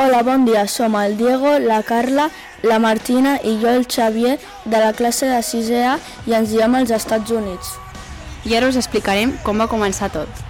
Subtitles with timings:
[0.00, 0.66] Hola, bon dia.
[0.66, 2.30] Som el Diego, la Carla,
[2.62, 6.72] la Martina i jo, el Xavier, de la classe de 6è A i ens diem
[6.78, 7.74] als Estats Units.
[8.48, 10.40] I ara us explicarem com va començar tot.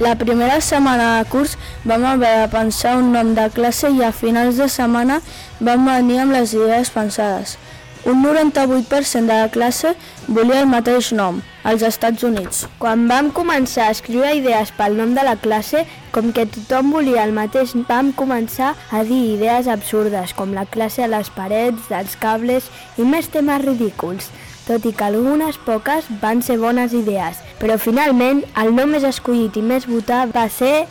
[0.00, 4.08] La primera setmana de curs vam haver de pensar un nom de classe i a
[4.22, 5.20] finals de setmana
[5.60, 7.58] vam venir amb les idees pensades.
[8.04, 9.94] Un 98% de la classe
[10.26, 12.64] volia el mateix nom, als Estats Units.
[12.82, 17.22] Quan vam començar a escriure idees pel nom de la classe, com que tothom volia
[17.22, 22.18] el mateix, vam començar a dir idees absurdes, com la classe a les parets, dels
[22.18, 22.66] cables
[22.98, 24.32] i més temes ridículs
[24.66, 29.58] tot i que algunes poques van ser bones idees, però finalment el nom més escollit
[29.58, 30.86] i més votat va ser...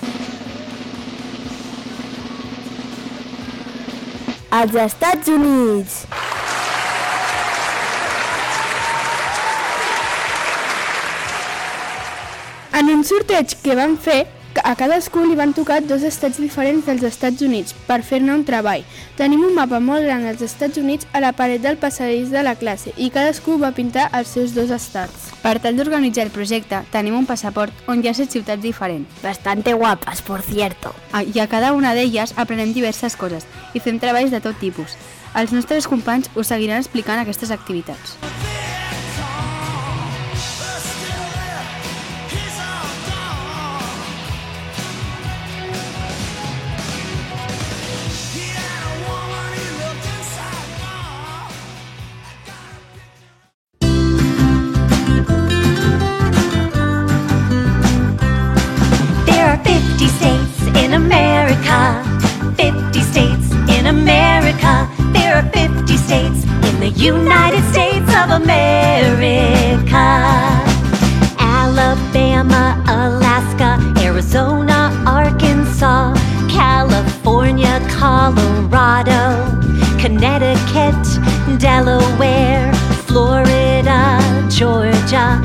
[4.51, 6.03] Els Estats Units!
[12.81, 14.23] En un sorteig que van fer,
[14.57, 18.81] a cadascú li van tocar dos estats diferents dels Estats Units per fer-ne un treball.
[19.19, 22.55] Tenim un mapa molt gran dels Estats Units a la paret del passadís de la
[22.57, 25.29] classe i cadascú va pintar els seus dos estats.
[25.43, 29.05] Per tal d'organitzar el projecte, tenim un passaport on hi ha set ciutats diferents.
[29.21, 30.95] Bastante guapas, por cierto.
[31.11, 33.45] Ah, I a cada una d'elles aprenem diverses coses
[33.77, 34.97] i fem treballs de tot tipus.
[35.37, 38.17] Els nostres companys us seguiran explicant aquestes activitats.
[60.91, 62.03] In America.
[62.57, 64.89] 50 states in America.
[65.13, 70.05] There are 50 states in the United States of America.
[71.39, 76.13] Alabama, Alaska, Arizona, Arkansas,
[76.49, 79.21] California, Colorado,
[79.97, 81.01] Connecticut,
[81.57, 82.73] Delaware,
[83.07, 84.19] Florida,
[84.49, 85.39] Georgia,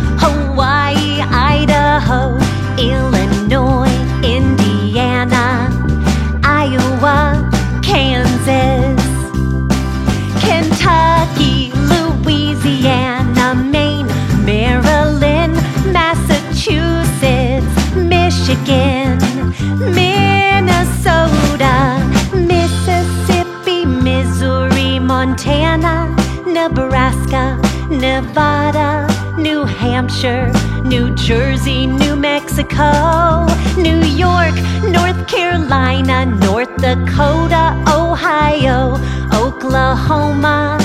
[27.27, 30.53] Nebraska, Nevada, New Hampshire,
[30.85, 34.55] New Jersey, New Mexico, New York,
[34.85, 38.97] North Carolina, North Dakota, Ohio,
[39.33, 40.79] Oklahoma,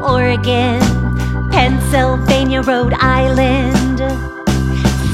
[0.00, 0.80] Oregon,
[1.50, 3.98] Pennsylvania, Rhode Island,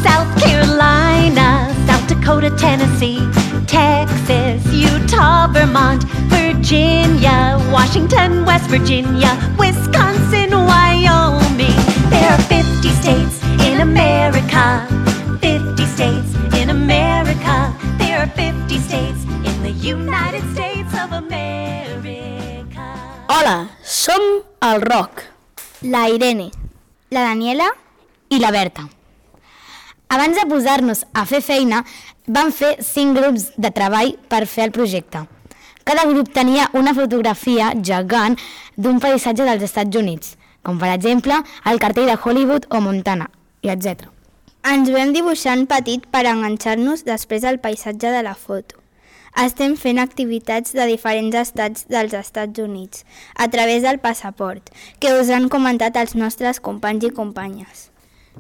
[0.03, 3.21] South Carolina, South Dakota, Tennessee,
[3.67, 10.18] Texas, Utah, Vermont, Virginia, Washington, West Virginia, Wisconsin,
[11.59, 12.11] Wyoming.
[12.11, 14.87] There are 50 states in America.
[15.41, 17.75] 50 states in America.
[17.99, 22.87] There are 50 states in the United States of America.
[23.29, 24.21] Hola, som
[24.61, 25.23] el Roc.
[25.83, 26.51] La Irene,
[27.11, 27.69] la Daniela
[28.29, 28.89] i la Berta.
[30.09, 31.85] Abans de posar-nos a fer feina,
[32.27, 35.27] vam fer cinc grups de treball per fer el projecte.
[35.85, 38.37] Cada grup tenia una fotografia gegant
[38.77, 43.31] d'un paisatge dels Estats Units, com per exemple el cartell de Hollywood o Montana,
[43.63, 44.09] i etc.
[44.69, 48.77] Ens vam dibuixar en petit per enganxar-nos després al paisatge de la foto.
[49.39, 53.05] Estem fent activitats de diferents estats dels Estats Units
[53.37, 57.87] a través del passaport, que us han comentat els nostres companys i companyes.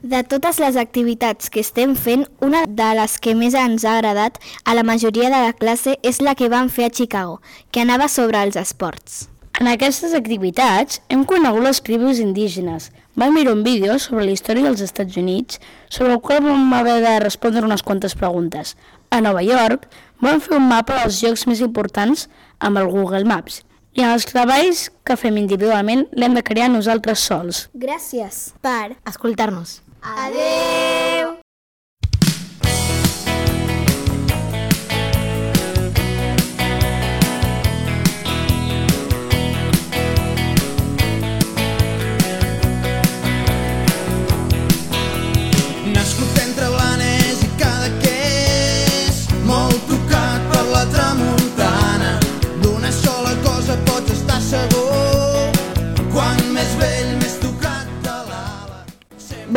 [0.02, 4.38] De totes les activitats que estem fent, una de les que més ens ha agradat
[4.64, 7.40] a la majoria de la classe és la que vam fer a Chicago,
[7.70, 9.26] que anava sobre els esports.
[9.58, 12.92] En aquestes activitats hem conegut les tribus indígenes.
[13.18, 15.58] Vam mirar un vídeo sobre la història dels Estats Units,
[15.90, 18.76] sobre el qual vam haver de respondre unes quantes preguntes.
[19.10, 19.88] A Nova York
[20.22, 22.28] vam fer un mapa dels llocs més importants
[22.60, 23.64] amb el Google Maps.
[23.98, 27.66] I en els treballs que fem individualment l'hem de crear nosaltres sols.
[27.74, 29.80] Gràcies per Escoltar-nos.
[29.98, 31.37] Adeu!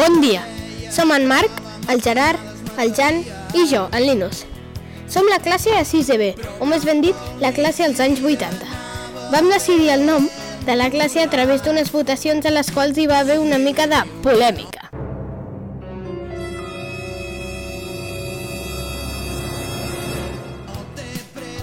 [0.02, 0.42] Bon dia,
[0.90, 1.52] som en Marc,
[1.88, 2.40] el Gerard,
[2.82, 3.20] el Jan
[3.54, 4.48] i jo, en Linus.
[5.06, 8.66] Som la classe de 6B, o més ben dit, la classe als anys 80.
[9.30, 10.26] Vam decidir el nom
[10.66, 13.86] de la classe a través d'unes votacions a les quals hi va haver una mica
[13.86, 14.90] de polèmica.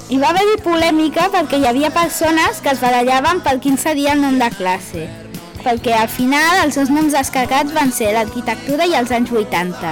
[0.08, 4.22] Hi va haver polèmica perquè hi havia persones que es barallaven pel quin seria el
[4.22, 5.27] nom de classe.
[5.68, 9.90] Perquè al final els seus noms descarregats van ser l'arquitectura i els anys 80.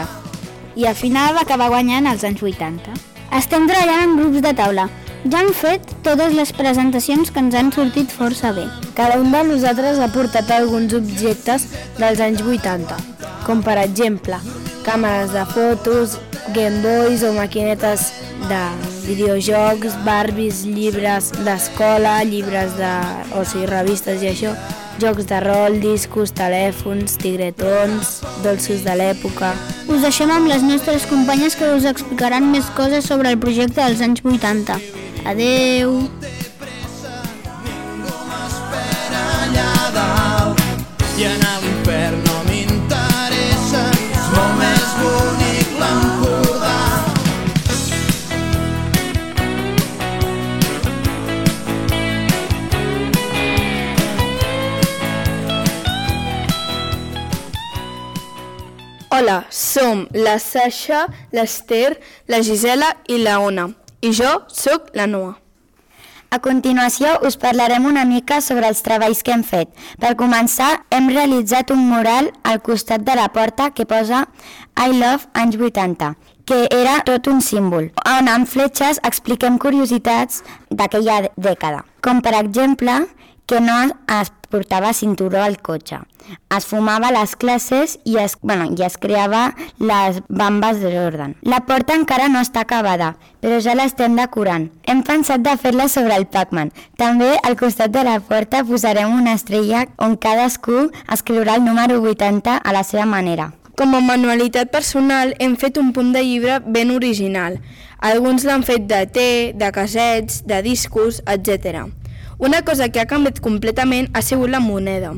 [0.80, 2.94] I al final va acabar guanyant els anys 80.
[3.36, 4.86] Estem treballant en grups de taula.
[5.28, 8.64] Ja hem fet totes les presentacions que ens han sortit força bé.
[8.96, 11.68] Cada un de nosaltres ha portat alguns objectes
[11.98, 12.96] dels anys 80,
[13.44, 14.40] com per exemple
[14.86, 16.16] càmeres de fotos,
[16.54, 18.08] Game Boys o maquinetes
[18.48, 18.62] de
[19.10, 22.96] videojocs, Barbies, llibres d'escola, llibres de...
[23.36, 24.54] o sigui, revistes i això,
[25.00, 29.52] jocs de rol, discos, telèfons, tigretons, dolços de l'època...
[29.86, 34.02] Us deixem amb les nostres companyes que us explicaran més coses sobre el projecte dels
[34.04, 34.80] anys 80.
[35.26, 36.00] Adeu!
[41.16, 45.45] i anar a l'infern no m'interessa és molt
[59.16, 61.94] Hola, som la Sasha, l'Ester,
[62.28, 63.70] la Gisela i la Ona.
[64.04, 65.30] I jo sóc la Noa.
[66.28, 69.70] A continuació us parlarem una mica sobre els treballs que hem fet.
[70.02, 74.26] Per començar, hem realitzat un mural al costat de la porta que posa
[74.76, 76.12] I love anys 80,
[76.44, 83.06] que era tot un símbol, on amb fletxes expliquem curiositats d'aquella dècada, com per exemple
[83.46, 83.76] que no
[84.20, 85.98] es portava cinturó al cotxe.
[86.50, 91.36] Es fumava les classes i es, bueno, i es creava les bambes de Jordan.
[91.42, 93.12] La porta encara no està acabada,
[93.42, 94.68] però ja l'estem decorant.
[94.86, 96.72] Hem pensat de fer-la sobre el Pac-Man.
[96.98, 102.58] També al costat de la porta posarem una estrella on cadascú escriurà el número 80
[102.58, 103.52] a la seva manera.
[103.76, 107.60] Com a manualitat personal hem fet un punt de llibre ben original.
[108.00, 111.84] Alguns l'han fet de té, de casets, de discos, etc.
[112.38, 115.14] Una cosa que ha canviat completament ha sigut la moneda.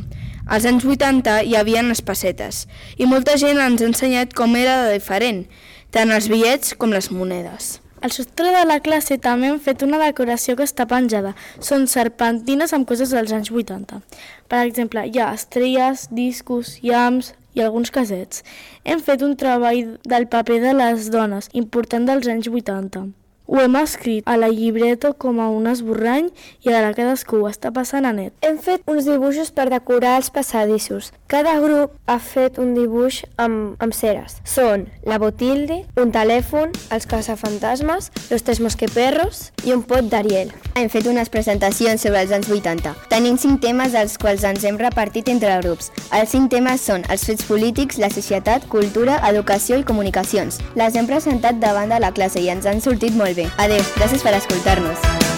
[0.47, 2.61] Als anys 80 hi havia les pessetes
[2.95, 5.43] i molta gent ens ha ensenyat com era de diferent,
[5.91, 7.81] tant els bitllets com les monedes.
[8.07, 11.35] Al sostre de la classe també hem fet una decoració que està penjada.
[11.59, 13.99] Són serpentines amb coses dels anys 80.
[14.47, 18.47] Per exemple, hi ha estrelles, discos, llams i alguns casets.
[18.87, 23.09] Hem fet un treball del paper de les dones, important dels anys 80.
[23.51, 26.27] Ho hem escrit a la llibreta com a un esborrany
[26.67, 28.35] i ara cadascú ho està passant a net.
[28.45, 31.15] Hem fet uns dibuixos per decorar els passadissos.
[31.33, 34.37] Cada grup ha fet un dibuix amb, amb ceres.
[34.45, 40.53] Són la Botilde, un telèfon, els caçafantasmes, los tres mosqueperros i un pot d'Ariel.
[40.77, 42.93] Hem fet unes presentacions sobre els anys 80.
[43.09, 45.89] Tenim cinc temes dels quals ens hem repartit entre grups.
[46.13, 50.61] Els cinc temes són els fets polítics, la societat, cultura, educació i comunicacions.
[50.77, 53.38] Les hem presentat davant de la classe i ens han sortit molt bé.
[53.59, 55.38] Adéu, gràcies per escoltar-nos.